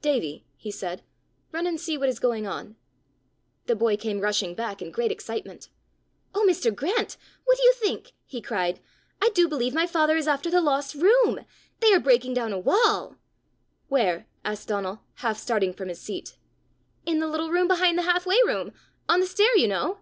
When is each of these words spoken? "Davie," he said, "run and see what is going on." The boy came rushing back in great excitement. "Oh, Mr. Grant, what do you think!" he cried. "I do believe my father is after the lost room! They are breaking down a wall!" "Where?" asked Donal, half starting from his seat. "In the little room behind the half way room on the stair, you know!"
"Davie," 0.00 0.46
he 0.56 0.70
said, 0.70 1.02
"run 1.52 1.66
and 1.66 1.78
see 1.78 1.98
what 1.98 2.08
is 2.08 2.18
going 2.18 2.46
on." 2.46 2.76
The 3.66 3.76
boy 3.76 3.98
came 3.98 4.20
rushing 4.22 4.54
back 4.54 4.80
in 4.80 4.90
great 4.90 5.12
excitement. 5.12 5.68
"Oh, 6.34 6.46
Mr. 6.48 6.74
Grant, 6.74 7.18
what 7.44 7.58
do 7.58 7.64
you 7.64 7.74
think!" 7.74 8.12
he 8.24 8.40
cried. 8.40 8.80
"I 9.20 9.28
do 9.34 9.46
believe 9.46 9.74
my 9.74 9.86
father 9.86 10.16
is 10.16 10.26
after 10.26 10.50
the 10.50 10.62
lost 10.62 10.94
room! 10.94 11.40
They 11.80 11.92
are 11.92 12.00
breaking 12.00 12.32
down 12.32 12.54
a 12.54 12.58
wall!" 12.58 13.16
"Where?" 13.88 14.26
asked 14.42 14.68
Donal, 14.68 15.02
half 15.16 15.36
starting 15.38 15.74
from 15.74 15.90
his 15.90 16.00
seat. 16.00 16.38
"In 17.04 17.18
the 17.18 17.28
little 17.28 17.50
room 17.50 17.68
behind 17.68 17.98
the 17.98 18.02
half 18.08 18.24
way 18.24 18.40
room 18.46 18.72
on 19.06 19.20
the 19.20 19.26
stair, 19.26 19.54
you 19.58 19.68
know!" 19.68 19.98